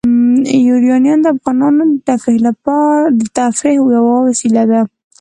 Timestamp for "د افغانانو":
1.23-1.81